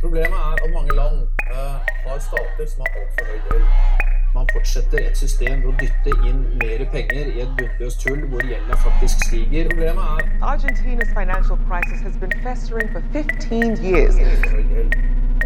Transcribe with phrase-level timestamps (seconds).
[0.00, 1.16] Problemet er at mange land
[1.54, 3.64] eh, har stater som har altfor høy gjeld.
[4.36, 8.44] Man fortsetter et system ved å dytte inn mer penger i et bunnløst hull hvor
[8.50, 9.70] gjelda faktisk stiger.
[9.72, 14.14] Problemet er Argentina's financial crisis has been festering for 15 years.
[14.28, 14.98] altfor høy gjeld.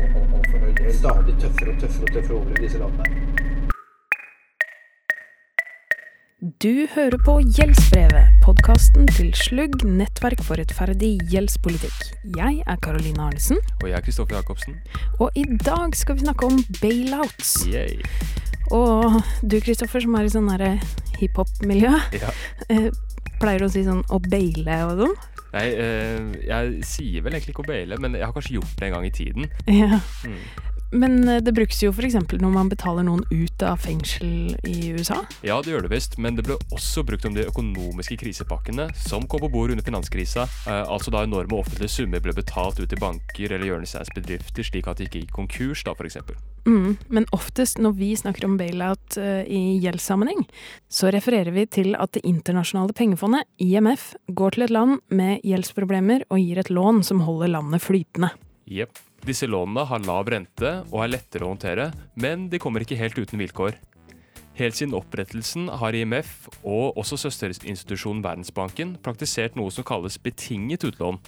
[0.02, 0.92] Alt- alt- Altfor.
[1.00, 3.41] Stadig tøffere og tøffere og tøffere over disse landene.
[6.62, 12.04] Du hører på Gjeldsbrevet, podkasten til Slugg, nettverk for rettferdig gjeldspolitikk.
[12.36, 14.76] Jeg er Karoline Arnesen, Og jeg er Kristoffer Jacobsen.
[15.18, 17.66] og i dag skal vi snakke om bailouts.
[17.66, 17.98] Yay.
[18.70, 20.78] Og du Kristoffer, som er i sånn derre
[21.18, 22.30] hiphop-miljø, Ja.
[22.70, 22.90] eh,
[23.40, 25.16] pleier å si sånn å baile og sånn.
[25.52, 28.86] Nei, eh, jeg sier vel egentlig ikke å baile, men jeg har kanskje gjort det
[28.86, 29.50] en gang i tiden.
[29.66, 29.98] Ja.
[30.22, 30.38] Mm.
[30.92, 32.16] Men eh, det brukes jo f.eks.
[32.30, 35.22] når man betaler noen ut av fengsel i USA.
[35.46, 39.26] Ja, det gjør det visst, men det ble også brukt om de økonomiske krisepakkene som
[39.30, 40.46] kom på bord under finanskrisa.
[40.68, 45.00] Eh, altså da enorme offentlige summer ble betalt ut til banker eller hjørnesteinsbedrifter slik at
[45.00, 46.20] de ikke gikk konkurs, da f.eks.
[46.68, 50.44] Mm, men oftest når vi snakker om bailout eh, i gjeldssammenheng,
[50.92, 56.26] så refererer vi til at Det internasjonale pengefondet, IMF, går til et land med gjeldsproblemer
[56.28, 58.28] og gir et lån som holder landet flytende.
[58.68, 59.00] Jepp.
[59.22, 63.18] Disse lånene har lav rente og er lettere å håndtere, men de kommer ikke helt
[63.20, 63.76] uten vilkår.
[64.58, 71.20] Helt siden opprettelsen har IMF og også søsterinstitusjonen Verdensbanken praktisert noe som kalles betinget utlån.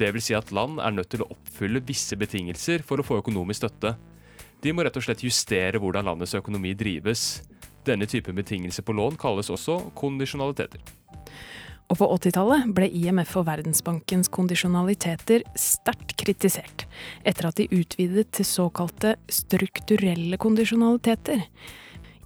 [0.00, 3.20] Det vil si at land er nødt til å oppfylle visse betingelser for å få
[3.20, 3.94] økonomisk støtte.
[4.64, 7.44] De må rett og slett justere hvordan landets økonomi drives.
[7.86, 10.80] Denne typen betingelser på lån kalles også kondisjonaliteter.
[11.86, 16.86] Og på 80-tallet ble IMF og Verdensbankens kondisjonaliteter sterkt kritisert,
[17.22, 21.44] etter at de utvidet til såkalte strukturelle kondisjonaliteter.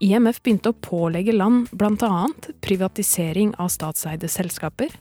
[0.01, 2.25] IMF begynte å pålegge land bl.a.
[2.65, 4.97] privatisering av statseide selskaper,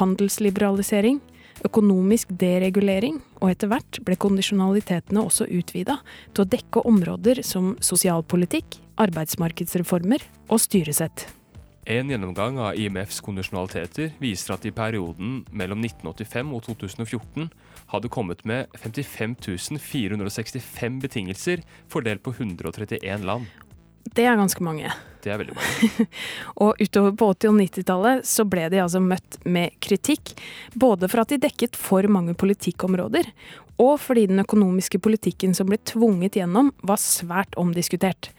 [0.00, 1.20] handelsliberalisering,
[1.66, 6.00] økonomisk deregulering, og etter hvert ble kondisjonalitetene også utvida
[6.34, 11.28] til å dekke områder som sosialpolitikk, arbeidsmarkedsreformer og styresett.
[11.84, 17.48] En gjennomgang av IMFs kondisjonaliteter viser at i perioden mellom 1985 og 2014
[17.94, 19.36] hadde kommet med 55
[19.80, 23.48] 465 betingelser fordelt på 131 land.
[24.10, 24.92] Det er ganske mange.
[25.24, 26.06] Det er veldig mange.
[26.64, 30.32] Og utover på 80- og 90-tallet så ble de altså møtt med kritikk,
[30.74, 33.28] både for at de dekket for mange politikkområder,
[33.80, 38.32] og fordi den økonomiske politikken som ble tvunget gjennom, var svært omdiskutert.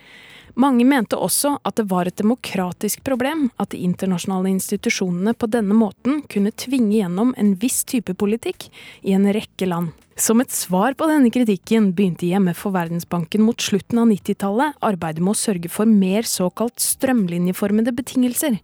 [0.60, 5.76] Mange mente også at det var et demokratisk problem at de internasjonale institusjonene på denne
[5.78, 8.68] måten kunne tvinge gjennom en viss type politikk
[9.02, 9.94] i en rekke land.
[10.20, 15.24] Som et svar på denne kritikken begynte IMF og Verdensbanken mot slutten av 90-tallet arbeidet
[15.24, 18.60] med å sørge for mer såkalt strømlinjeformede betingelser.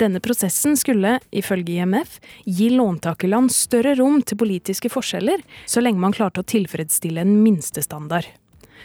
[0.00, 6.16] Denne prosessen skulle, ifølge IMF, gi låntakerland større rom til politiske forskjeller, så lenge man
[6.16, 8.28] klarte å tilfredsstille en minstestandard.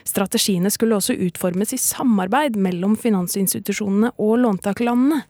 [0.05, 5.23] Strategiene skulle også utformes i samarbeid mellom finansinstitusjonene og låntakerlandene,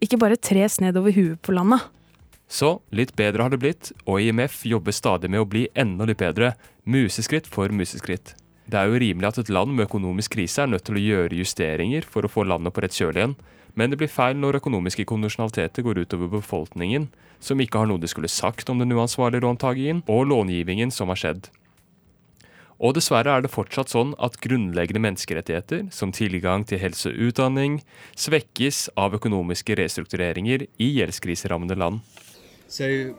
[0.00, 1.82] ikke bare tres nedover huet på landa.
[2.52, 6.20] Så litt bedre har det blitt, og IMF jobber stadig med å bli enda litt
[6.20, 6.52] bedre.
[6.84, 8.34] Museskritt for museskritt.
[8.68, 11.38] Det er jo rimelig at et land med økonomisk krise er nødt til å gjøre
[11.38, 13.34] justeringer for å få landet på rett kjøl igjen,
[13.74, 17.08] men det blir feil når økonomiske kondisjonaliteter går utover befolkningen,
[17.40, 21.20] som ikke har noe de skulle sagt om den uansvarlige låntakingen og långivingen som har
[21.20, 21.48] skjedd.
[22.82, 27.76] Og dessverre er det fortsatt sånn at grunnleggende menneskerettigheter, som tilgang til helse og utdanning,
[28.18, 32.02] svekkes av økonomiske restruktureringer i gjeldskriserammede land.
[32.66, 33.14] So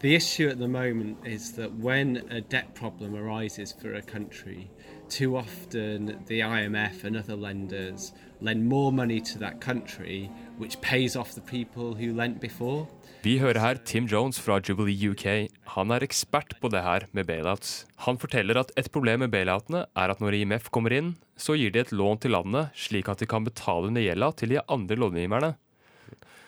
[0.00, 4.70] the issue at the moment is that when a debt problem arises for a country,
[5.08, 11.16] too often the IMF and other lenders lend more money to that country, which pays
[11.16, 12.86] off the people who lent before.
[13.18, 15.50] Vi hører her Tim Jones fra Jubilee UK.
[15.74, 17.82] Han er ekspert på det her med bailouts.
[18.06, 21.72] Han forteller at et problem med bailoutene er at når IMF kommer inn, så gir
[21.74, 25.00] de et lån til landet, slik at de kan betale ned gjelda til de andre
[25.02, 25.50] långiverne.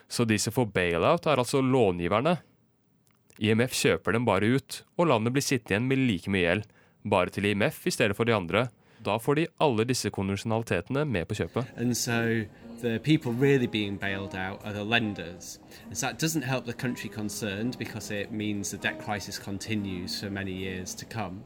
[0.07, 2.37] Så de som får bailout, er altså långiverne.
[3.43, 6.71] IMF kjøper dem bare ut, og landet blir sittende igjen med like mye gjeld.
[7.11, 8.69] Bare til IMF i stedet for de andre.
[9.03, 11.67] Da får de alle disse konvensjonalitetene med på kjøpet.
[12.81, 15.59] The people really being bailed out are the lenders.
[15.87, 20.21] And so that doesn't help the country concerned because it means the debt crisis continues
[20.21, 21.43] for many years to come.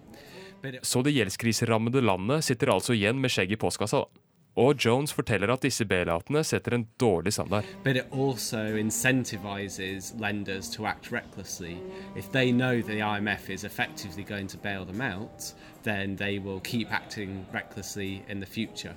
[0.83, 3.97] Så det gjeldskriserammede landet sitter altså igjen med skjegg i postkassa.
[3.97, 4.24] da.
[4.57, 7.65] Og Jones forteller at disse bailoutene setter en dårlig standard.
[7.85, 11.77] But it also incentivizes lenders to act recklessly.
[12.17, 16.61] If they know the IMF is effectively going to bail them out, then they will
[16.61, 18.95] keep acting recklessly in the future.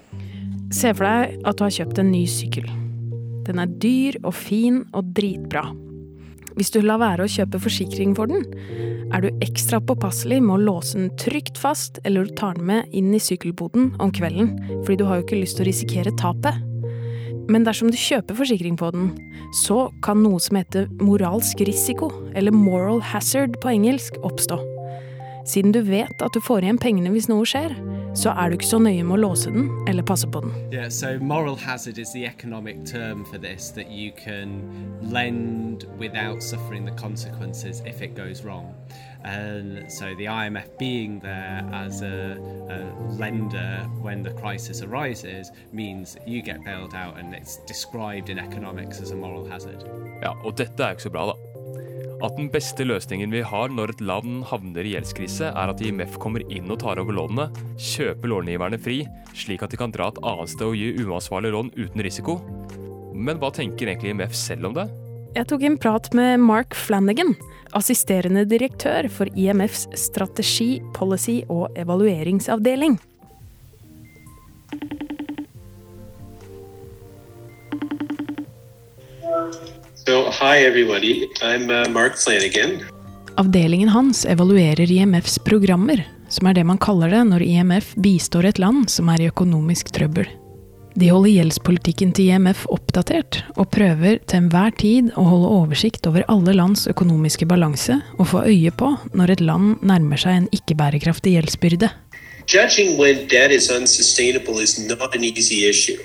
[0.72, 2.70] Se for deg at du har kjøpt en ny sykkel.
[3.48, 5.87] Den er dyr og fin og dritbra.
[6.58, 8.42] Hvis du lar være å kjøpe forsikring for den,
[9.14, 12.96] er du ekstra påpasselig med å låse den trygt fast, eller du tar den med
[12.98, 16.58] inn i sykkelboden om kvelden, fordi du har jo ikke lyst til å risikere tapet.
[17.48, 19.12] Men dersom du kjøper forsikring på den,
[19.62, 24.58] så kan noe som heter moralsk risiko, eller moral hazard på engelsk, oppstå.
[25.48, 27.78] Siden du vet at du får igjen pengene hvis noe skjer,
[28.18, 30.54] så er du ikke så nøye med å låse den eller passe på den.
[30.74, 34.62] Yeah, so moral hazard is the economic term for this that you can
[35.02, 38.74] lend without suffering the consequences if it goes wrong.
[39.24, 42.38] And so the IMF being there as a,
[42.70, 42.80] a
[43.20, 49.02] lender when the crisis arises means you get bailed out, and it's described in economics
[49.02, 49.84] as a moral hazard.
[50.22, 51.47] Ja, og dette er ikke så bra, da.
[52.18, 56.16] At den beste løsningen vi har når et land havner i gjeldskrise, er at IMF
[56.22, 57.46] kommer inn og tar over lånene,
[57.78, 59.04] kjøper långiverne fri,
[59.38, 62.40] slik at de kan dra et annet sted og gi uansvarlige lån uten risiko.
[63.14, 64.88] Men hva tenker egentlig IMF selv om det?
[65.38, 67.36] Jeg tok en prat med Mark Flanagan,
[67.78, 72.98] assisterende direktør for IMFs strategi, policy og evalueringsavdeling.
[80.08, 81.28] So, hi everybody.
[81.42, 82.86] I'm uh, Mark Flanagan.
[83.36, 86.00] Avdelingen hans evaluerer IMFs programmer,
[86.30, 89.92] som er det man kaller det når IMF bistår et land som er i økonomisk
[89.98, 90.30] trøbbel.
[90.96, 96.24] De holder gjeldspolitikken til IMF oppdatert, og prøver til enhver tid å holde oversikt over
[96.32, 101.36] alle lands økonomiske balanse og få øye på når et land nærmer seg en ikke-bærekraftig
[101.36, 101.92] gjeldsbyrde.
[102.48, 106.00] Judging when debt is unsustainable is not an easy issue.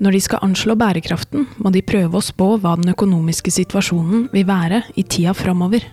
[0.00, 4.46] Når de skal anslå bærekraften, må de prøve å spå hva den økonomiske situasjonen vil
[4.48, 5.84] være i tida framover.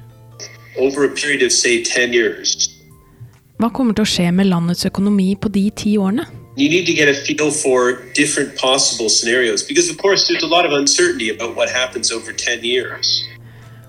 [0.80, 2.74] Over a period of, say, 10 years,
[3.58, 6.28] Hva kommer til å skje med landets økonomi på de ti årene?
[6.58, 10.48] you need to get a feel for different possible scenarios because, of course, there's a
[10.48, 13.24] lot of uncertainty about what happens over 10 years.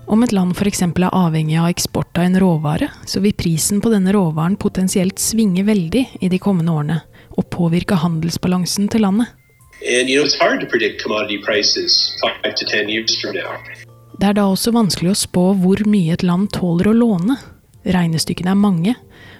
[0.07, 0.81] Om et land f.eks.
[0.81, 5.65] er avhengig av eksport av en råvare, så vil prisen på denne råvaren potensielt svinge
[5.65, 7.01] veldig i de kommende årene,
[7.37, 9.29] og påvirke handelsbalansen til landet.
[9.81, 13.55] And, you know, it's hard to predict commodity prices five to ten years from now.
[14.19, 17.37] Det er da også vanskelig å spå hvor mye et land tåler å låne.
[17.87, 18.95] Regnestykkene er mange,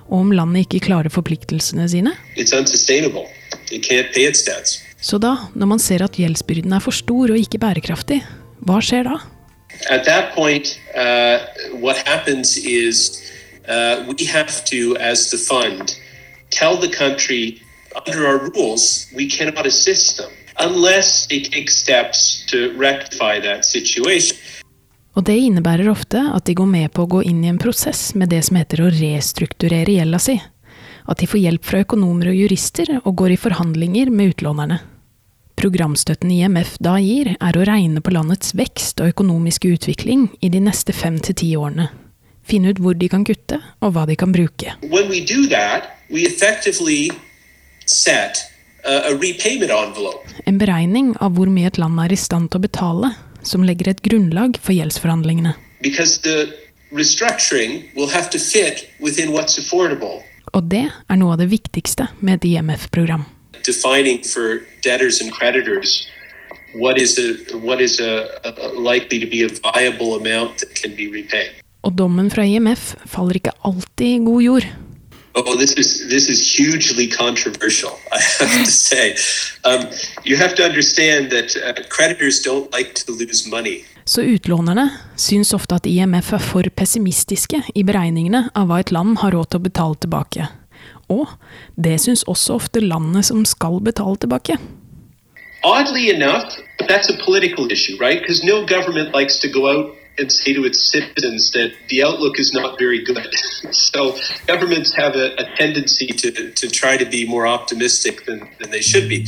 [0.08, 2.14] og om landet ikke klarer forpliktelsene sine.
[2.40, 3.28] It's unsustainable.
[3.70, 4.80] It can't pay its debts.
[5.02, 8.22] Så da, når man ser at gjeldsbyrden er for stor og ikke bærekraftig,
[8.64, 9.20] hva skjer da?
[9.92, 11.44] At that point, uh,
[11.84, 13.20] what happens is
[13.68, 15.96] uh, we have to, as the fund,
[16.52, 17.60] tell the country
[17.96, 24.38] under our rules we cannot assist them unless they take steps to rectify that situation.
[25.18, 28.14] Og det innebærer ofte at de går med på å gå inn i en prosess
[28.16, 30.38] med det som heter å restrukturere gjelda si.
[31.10, 34.80] At de får hjelp fra økonomer og jurister og går i forhandlinger med utlånerne.
[35.60, 40.62] Programstøtten IMF da gir, er å regne på landets vekst og økonomiske utvikling i de
[40.64, 41.90] neste fem til ti årene.
[42.48, 44.78] Finne ut hvor de kan kutte, og hva de kan bruke.
[44.88, 47.10] When we do that, we effectively
[47.90, 48.44] set
[48.86, 50.24] uh, a repayment envelope.
[50.46, 53.92] En beregning av hvor mye et land er i stand til å betale, som legger
[53.92, 55.56] et grunnlag for gjeldsforhandlingene.
[60.50, 63.28] Og det er noe av det viktigste med et IMF-program.
[63.66, 66.08] Defining for debtors and creditors
[66.74, 70.76] what is a what is a, a, a likely to be a viable amount that
[70.76, 71.52] can be repaid.
[71.82, 74.66] Og dommen fra IMF faller ikke alltid i god jord.
[75.46, 77.92] Oh, this is this is hugely controversial.
[78.12, 79.16] I have to say,
[79.64, 79.88] um,
[80.26, 83.86] you have to understand that uh, creditors don't like to lose money.
[84.06, 89.20] Så utlånerne syns ofte at IMF er for pessimistiske i beregningene av hva et land
[89.22, 90.48] har råd til å betale tilbake.
[91.10, 91.30] Og
[91.78, 94.58] det syns også ofte landet som skal betale tilbake.
[95.64, 98.20] Oddly enough, that's a political issue, right?
[98.20, 102.40] Because no government likes to go out and say to its citizens that the outlook
[102.40, 103.28] is not very good.
[103.72, 104.16] so
[104.48, 108.82] governments have a, a tendency to, to try to be more optimistic than, than they
[108.82, 109.26] should be.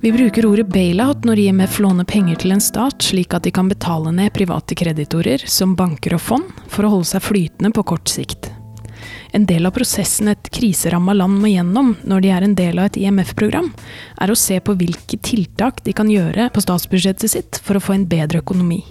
[0.00, 3.68] Vi bruker ordet bailout når IMF låner penger til en stat, slik at de kan
[3.68, 8.12] betale ned private kreditorer, som banker og fond, for å holde seg flytende på kort
[8.12, 8.50] sikt.
[9.32, 12.90] En del av prosessen et kriseramma land må gjennom når de er en del av
[12.90, 13.72] et IMF-program,
[14.20, 17.96] er å se på hvilke tiltak de kan gjøre på statsbudsjettet sitt for å få
[17.96, 18.82] en bedre økonomi.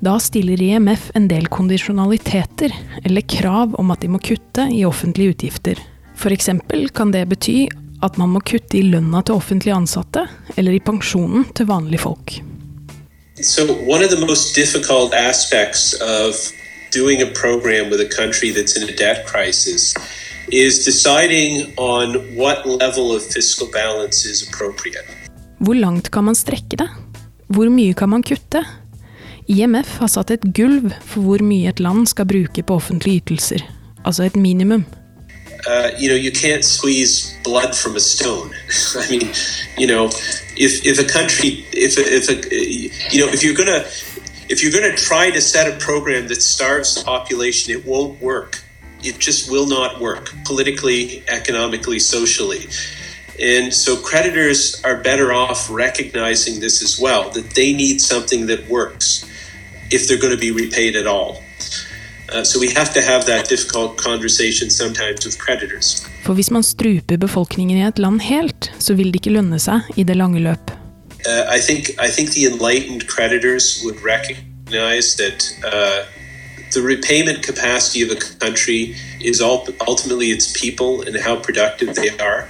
[0.00, 2.72] Da stiller IMF en del kondisjonaliteter,
[3.04, 5.80] eller krav om at de må kutte i offentlige utgifter.
[6.26, 7.66] Eksempel kan det bety
[8.04, 10.26] at man må kutte i lønna til offentlig ansatte,
[10.56, 12.36] eller i pensjonen til vanlige folk.
[13.40, 16.36] So, one of the most difficult aspects of
[16.92, 19.94] doing a program with a country that's in a debt crisis
[20.52, 25.04] is deciding on what level of fiscal balance is appropriate.
[25.58, 26.88] Hvor langt kan man strekke det?
[27.48, 28.64] Hvor mye kan man kutte?
[29.48, 33.62] IMF har satt et gulv for hvor mye et land skal bruke på offentlige ytelser,
[34.04, 34.86] altså et minimum.
[35.66, 38.50] uh, you know, you can't squeeze blood from a stone.
[38.96, 39.32] I mean,
[39.76, 40.06] you know,
[40.56, 43.84] if, if a country, if if a, you know, if you're gonna,
[44.48, 48.62] if you're gonna try to set a program that starves the population, it won't work.
[49.02, 52.66] It just will not work politically, economically, socially.
[53.40, 58.66] And so creditors are better off recognizing this as well, that they need something that
[58.68, 59.30] works
[59.90, 61.42] if they're going to be repaid at all.
[62.32, 66.06] Uh, so we have to have that difficult conversation sometimes with creditors.
[66.24, 69.86] For hvis man struper befolkningen i et land helt, så vil det ikke lønne seg
[69.96, 70.70] i det lange løp.
[71.26, 76.06] Uh, I think I think the enlightened creditors would recognize that uh,
[76.74, 82.10] the repayment capacity of a country is ul- ultimately its people and how productive they
[82.18, 82.48] are.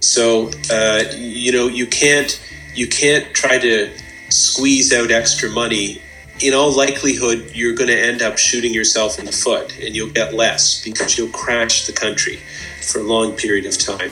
[0.00, 2.32] So uh, you know you can't
[2.74, 3.90] you can't try to
[4.28, 6.00] squeeze out extra money.
[6.42, 10.14] In all likelihood, you're going to end up shooting yourself in the foot, and you'll
[10.14, 12.38] get less because you'll crash the country
[12.80, 14.08] for a long period of time.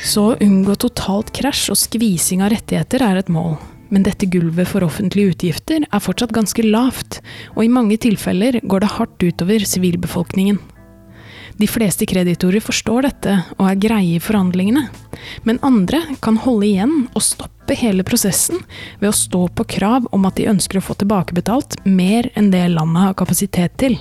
[0.00, 3.58] Så å unngå totalt krasj og skvising av rettigheter er et mål.
[3.92, 7.20] Men dette gulvet for offentlige utgifter er fortsatt ganske lavt,
[7.58, 10.62] og i mange tilfeller går det hardt utover sivilbefolkningen.
[11.60, 14.88] De fleste kreditorer forstår dette og er greie i forhandlingene,
[15.44, 18.60] men andre kan holde igjen og stoppe hele prosessen
[19.00, 22.68] ved å stå på krav om at de ønsker å få tilbakebetalt mer enn det
[22.70, 23.98] landet har kapasitet til.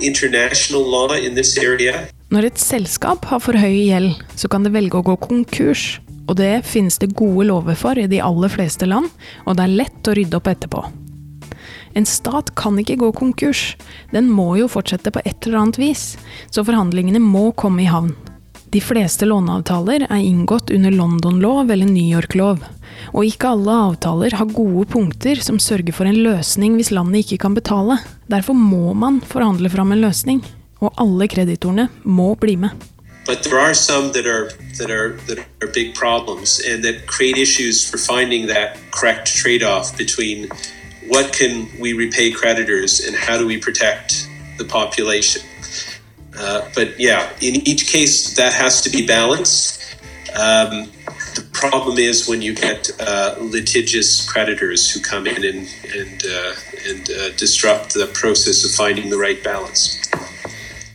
[1.82, 1.94] in.
[2.30, 5.98] Når et selskap har for høy gjeld, så kan det velge å gå konkurs.
[6.28, 9.08] Og det finnes det gode lover for i de aller fleste land,
[9.46, 10.84] og det er lett å rydde opp etterpå.
[11.96, 13.72] En stat kan ikke gå konkurs,
[14.12, 16.02] den må jo fortsette på et eller annet vis,
[16.52, 18.12] så forhandlingene må komme i havn.
[18.70, 22.58] De fleste låneavtaler er inngått under London-lov eller New York-lov,
[23.14, 27.38] og ikke alle avtaler har gode punkter som sørger for en løsning hvis landet ikke
[27.46, 27.96] kan betale.
[28.28, 30.42] Derfor må man forhandle fram en løsning,
[30.84, 32.76] og alle kreditorene må bli med.
[33.24, 37.40] But there are some that are that are that are big problems and that create
[37.40, 40.48] issues for finding that correct trade-off between
[41.08, 45.42] what can we repay creditors and how do we protect the population.
[46.38, 49.96] Uh, but yeah, in each case, that has to be balanced.
[50.34, 50.86] Um,
[51.34, 55.66] the problem is when you get uh, litigious creditors who come in and
[55.98, 59.98] and uh, and uh, disrupt the process of finding the right balance.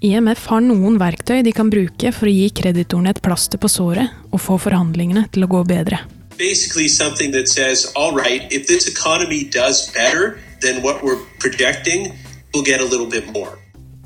[0.03, 4.11] IMF har noen verktøy de kan bruke for å gi kreditorene et plaster på såret
[4.31, 6.03] og få forhandlingene til å gå bedre.
[6.37, 12.13] basically something that says, all right, if this economy does better than what we're projecting,
[12.53, 13.59] we'll get a little bit more.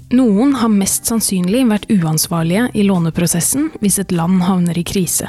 [0.07, 5.27] Noen har mest sannsynlig vært uansvarlige i låneprosessen hvis et land havner i krise.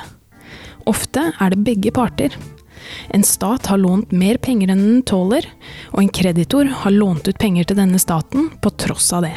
[0.87, 2.37] Ofte er det begge parter.
[3.11, 5.49] En stat har lånt mer penger enn den tåler,
[5.91, 9.35] og en kreditor har lånt ut penger til denne staten på tross av det.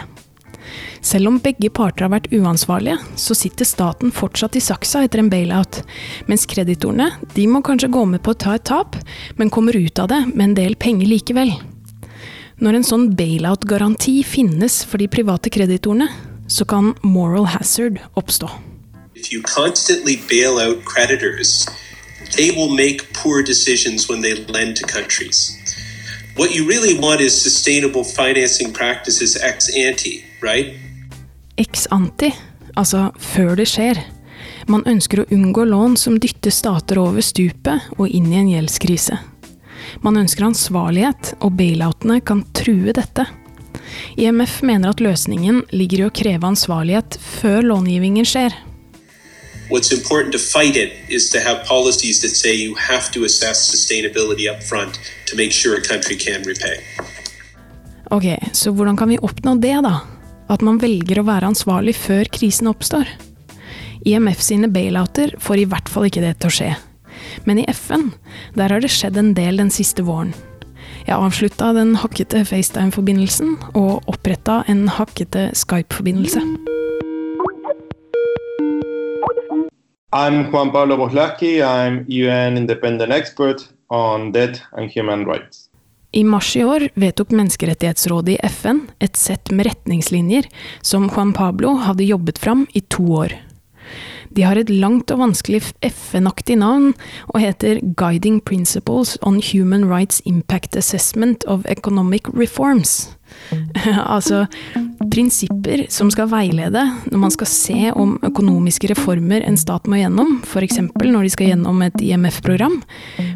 [1.02, 5.34] Selv om begge parter har vært uansvarlige, så sitter staten fortsatt i saksa etter en
[5.34, 5.82] bailout,
[6.30, 8.94] mens kreditorene de må kanskje gå med på å ta et tap,
[9.42, 11.58] men kommer ut av det med en del penger likevel.
[12.62, 16.06] Når en sånn bailout-garanti finnes for de private kreditorene,
[16.46, 18.52] så kan moral hazard oppstå.
[19.18, 21.66] If you constantly bail out creditors,
[22.38, 25.58] they will make poor decisions when they lend to countries.
[26.38, 30.78] What you really want is sustainable financing practices ex ante, right?
[31.58, 32.30] Ex anti,
[32.78, 34.06] altså før det skjer.
[34.70, 39.18] Man ønsker å unngå lån som dytter stater over stupet og inn i en gjeldskrise.
[40.00, 43.28] Man ønsker ansvarlighet, og bailoutene kan true dette.
[44.16, 48.56] IMF mener at løsningen ligger i å kreve ansvarlighet før långivingen skjer.
[49.72, 53.64] What's important to fight it is to have policies that say you have to assess
[53.72, 56.80] sustainability up front to make sure a country can repay.
[58.12, 60.02] Ok, så hvordan kan vi oppnå det, da?
[60.52, 63.08] At man velger å være ansvarlig før krisen oppstår?
[64.04, 66.72] IMF sine bailouter får i hvert fall ikke det til å skje.
[67.46, 68.12] Men i FN,
[68.56, 70.34] der har det skjedd en del den siste våren.
[71.08, 76.44] Jeg avslutta den hakkete FaceTime-forbindelsen og oppretta en hakkete Skype-forbindelse.
[80.14, 81.62] I'm Juan Pablo Boslaki.
[81.64, 85.70] I'm UN independent expert on debt and human rights.
[86.12, 90.50] I mars i år vedtok Menneskerettighetsrådet i FN et sett med retningslinjer
[90.84, 93.38] som Juan Pablo hadde jobbet fram i to år.
[94.36, 96.92] De har et langt og vanskelig FN-aktig navn
[97.34, 103.18] og heter Guiding Principles on Human Rights Impact Assessment of Economic Reforms.
[104.16, 104.46] altså
[105.12, 110.42] Prinsipper som skal veilede når man skal se om økonomiske reformer en stat må gjennom,
[110.44, 110.82] f.eks.
[111.00, 112.82] når de skal gjennom et IMF-program,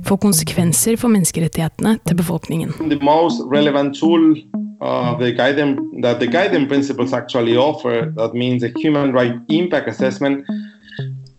[0.06, 2.76] får konsekvenser for menneskerettighetene til befolkningen.
[2.92, 4.36] The most relevant tool
[4.82, 9.88] uh, the guiding, that the guiding principles actually offer, that means a human right impact
[9.88, 10.46] assessment,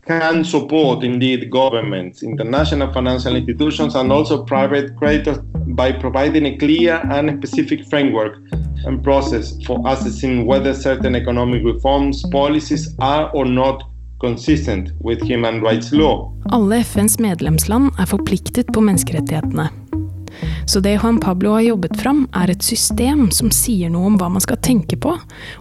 [0.06, 5.38] can support indeed governments, international financial institutions, and also private creditors
[5.74, 8.38] by providing a clear and specific framework
[8.86, 13.82] and process for assessing whether certain economic reforms policies are or not
[14.20, 16.32] consistent with human rights law.
[16.52, 19.68] Alle FNs medlemsland er forpliktet på menneskerettighetene.
[20.66, 24.26] Så det Juan Pablo har jobbet fram, er et system som sier noe om hva
[24.34, 25.12] man skal tenke på,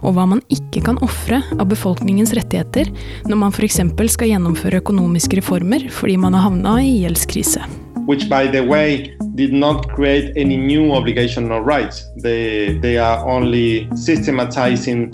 [0.02, 2.90] og hva man ikke kan ofre av befolkningens rettigheter
[3.30, 3.78] når man f.eks.
[4.10, 7.62] skal gjennomføre økonomiske reformer fordi man har havna i gjeldskrise.
[8.06, 12.04] Which, by the way, did not create any new obligation or rights.
[12.22, 15.10] They, they are only systematizing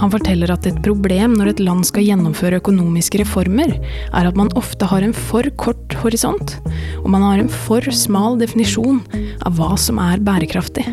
[0.00, 3.74] Han forteller at et problem når et land skal gjennomføre økonomiske reformer,
[4.12, 6.58] er at man ofte har en for kort horisont,
[7.02, 9.02] og man har en for smal definisjon
[9.44, 10.86] av hva som er bærekraftig.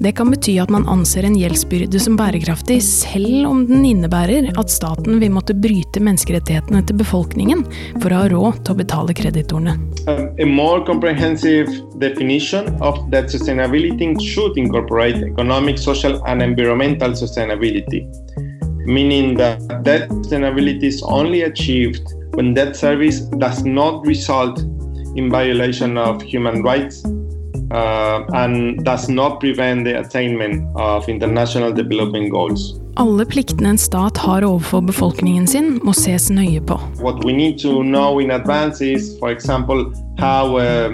[0.00, 4.72] Det kan bety at man anser en gjeldsbyrde som bærekraftig, selv om den innebærer at
[4.72, 7.66] staten vil måtte bryte menneskerettighetene til befolkningen
[7.98, 9.76] for å ha råd til å betale kreditorene.
[10.08, 10.32] Um,
[12.00, 18.06] definition of that sustainability should incorporate economic, social, and environmental sustainability,
[18.86, 24.64] meaning that that sustainability is only achieved when that service does not result
[25.14, 27.04] in violation of human rights
[27.70, 32.74] uh, and does not prevent the attainment of international development goals.
[32.96, 36.76] Alle pliktene en stat har overfor befolkningen sin, må ses nøye på.
[37.00, 40.92] What we need to know in advance is, for example, how uh,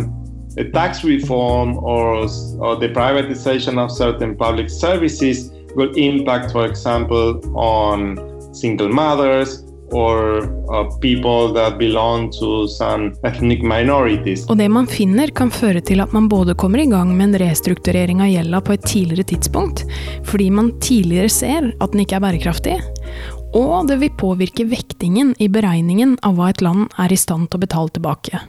[0.58, 2.28] a tax reform or,
[2.60, 8.16] or the privatization of certain public services will impact, for example, on
[8.54, 10.86] single mothers, or uh.
[14.48, 17.38] Og det man finner kan føre til at man både kommer i gang med en
[17.44, 19.84] restrukturering av gjelda på et tidligere tidspunkt,
[20.24, 22.76] fordi man tidligere ser at den ikke er bærekraftig,
[23.56, 27.60] og det vil påvirke vektingen i beregningen av hva et land er i stand til
[27.60, 28.42] å betale tilbake.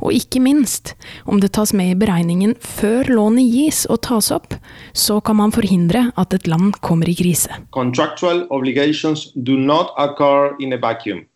[0.00, 0.94] Og ikke minst,
[1.26, 4.54] om det tas med i beregningen før lånet gis og tas opp,
[4.92, 7.50] så kan man forhindre at et land kommer i krise.
[7.72, 11.26] Contractual obligations do not occur in a vacuum.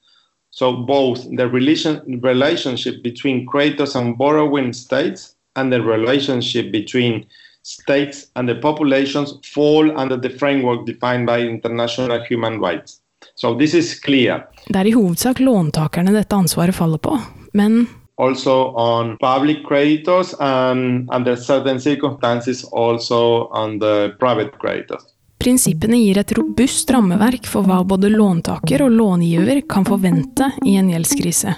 [0.50, 7.24] So both the relation, relationship between creditors and borrowing states and the relationship between
[7.62, 13.00] states and the populations fall under the framework defined by international human rights.
[13.34, 14.42] So this is clear.
[14.66, 17.18] Det er i hovedsak låntakerne dette ansvaret faller på,
[17.52, 17.86] men
[18.20, 25.02] also on public creditors and under certain circumstances also on the private creditors.
[25.40, 30.90] Prinsippene gir et robust rammeverk for hva både låntaker og långiver kan forvente i en
[30.92, 31.54] gjeldskrise.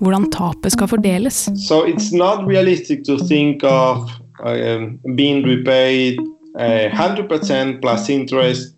[0.00, 1.42] Hvordan tapet skal fordeles.
[1.66, 4.08] So it's not realistic to think of
[4.40, 6.16] uh, being repaid
[6.56, 8.74] uh, 100% plus interest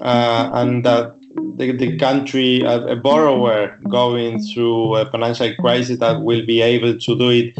[0.00, 1.12] uh, and that
[1.56, 6.98] the, the country, a, a borrower going through a financial crisis, that will be able
[6.98, 7.54] to do it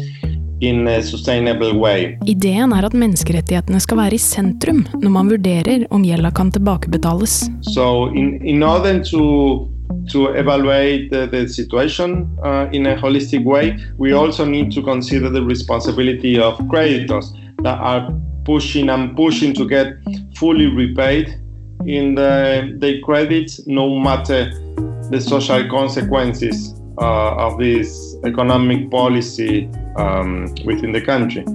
[0.61, 2.17] in a sustainable way.
[2.25, 7.45] Ideen er at menneskerettighetene skal være i sentrum når man vurderer om gjelda kan tilbakebetales.
[7.61, 9.67] So in, in order to
[10.11, 15.29] to evaluate the, the situation uh, in a holistic way, we also need to consider
[15.29, 18.09] the responsibility of creditors that are
[18.45, 19.87] pushing and pushing to get
[20.35, 21.27] fully repaid
[21.85, 24.51] in the, the credits, no matter
[25.11, 31.45] the social consequences uh, of this economic policy um, within the country.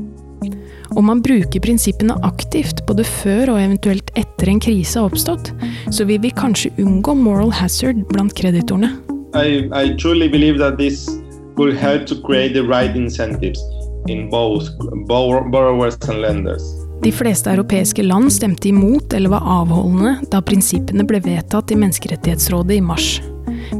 [0.96, 5.52] Om man bruker prinsippene aktivt både før og eventuelt etter en krise har oppstått,
[5.90, 8.92] så vil vi kanskje unngå moral hazard blant kreditorene.
[9.34, 11.08] I, I truly believe that this
[11.56, 13.60] will help to create the right incentives
[14.08, 14.68] in both
[15.08, 16.81] borrowers and lenders.
[17.02, 22.76] De fleste europeiske land stemte imot eller var avholdende da prinsippene ble vedtatt i Menneskerettighetsrådet
[22.76, 23.16] i mars.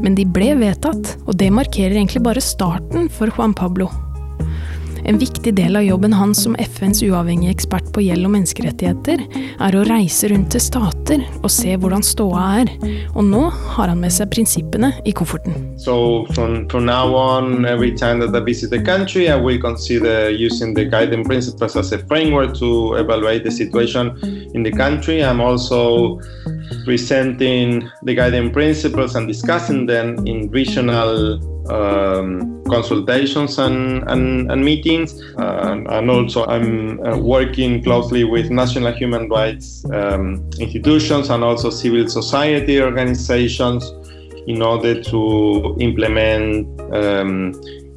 [0.01, 3.87] Men de ble vedtatt, og det markerer egentlig bare starten for Juan Pablo.
[5.05, 9.23] En viktig del av jobben hans som FNs uavhengige ekspert på gjeld og menneskerettigheter,
[9.59, 12.71] er å reise rundt til stater og se hvordan ståa er.
[13.11, 13.41] Og nå
[13.75, 15.57] har han med seg prinsippene i kofferten.
[15.77, 20.29] So from, from now on, every time that I visit the country, I will consider
[20.29, 21.25] using the guiding
[22.07, 24.15] framework to evaluate the situation
[24.53, 25.23] in the country.
[25.23, 26.19] I'm also
[26.85, 35.21] presenting the guiding principles and discussing them in regional um, consultations and, and, and meetings.
[35.37, 41.69] Uh, and also, I'm uh, working closely with national human rights um, institutions and also
[41.69, 43.91] civil society organizations
[44.47, 47.53] in order to implement um,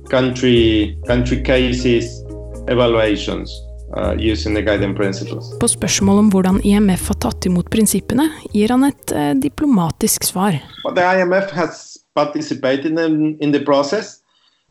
[0.08, 2.22] country, country cases
[2.68, 3.62] evaluations.
[3.96, 5.58] Uh, using the guiding principles.
[5.60, 10.58] På spørsmål om hvordan IMF har tatt imot prinsippene, gir han et eh, diplomatisk svar.
[10.82, 14.22] But the IMF has participated in, in the process,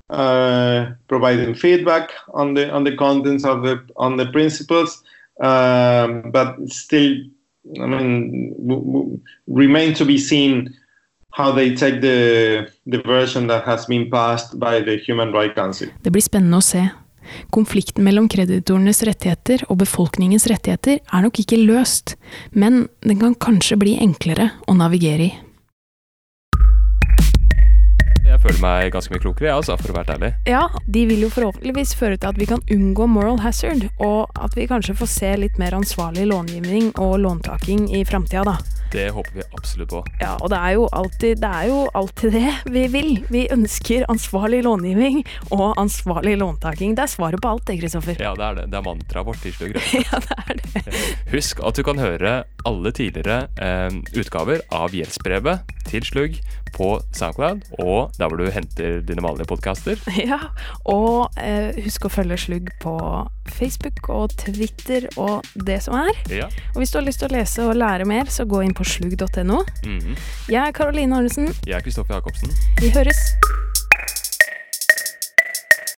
[0.09, 5.03] uh, providing feedback on the on the contents of the on the principles,
[5.41, 7.13] um, but still,
[7.81, 10.73] I mean, remain to be seen
[11.31, 15.87] how they take the the version that has been passed by the Human Rights Council.
[16.01, 16.87] Det blir spennende å se.
[17.49, 22.15] Konflikten mellom kreditorenes rettigheter og befolkningens rettigheter er nok ikke løst,
[22.53, 25.33] men den kan kanskje bli enklere å navigere i.
[28.45, 30.31] føler meg ganske mye klokere, jeg, altså, for å være ærlig.
[30.49, 34.55] Ja, de vil jo forhåpentligvis føre til at vi kan unngå moral hazard, og at
[34.57, 38.57] vi kanskje får se litt mer ansvarlig långivning og låntaking i framtida, da.
[38.93, 40.01] Det håper vi absolutt på.
[40.21, 43.09] Ja, og det er, jo alltid, det er jo alltid det vi vil.
[43.33, 46.93] Vi ønsker ansvarlig långivning og ansvarlig låntaking.
[46.95, 48.21] Det er svaret på alt det, Kristoffer.
[48.21, 48.67] Ja, det er det.
[48.71, 49.75] Det er mantraet vårt i Slugg.
[50.05, 50.93] Ja, det er det.
[51.33, 56.39] Husk at du kan høre alle tidligere eh, utgaver av Gjeldsbrevet til Slugg
[56.75, 59.99] på SoundCloud og der hvor du henter dine vanlige podkaster.
[60.25, 60.39] Ja,
[60.89, 62.95] og eh, husk å følge Slugg på
[63.55, 66.11] Facebook og Twitter og det som er.
[66.33, 66.49] Ja.
[66.73, 68.87] Og hvis du har lyst til å lese og lære mer, så gå inn på
[68.95, 69.61] slugg.no.
[69.85, 70.17] Mhm.
[70.49, 71.53] Jeg er Karoline Arnesen.
[71.65, 72.51] Jeg er Kristoffer Jacobsen.
[72.81, 73.21] Vi høres!